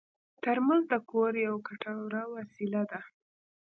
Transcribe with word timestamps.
ترموز 0.41 0.83
د 0.91 0.93
کور 1.09 1.31
یوه 1.45 1.59
ګټوره 1.67 2.21
وسیله 2.35 2.81
ده. 2.91 2.99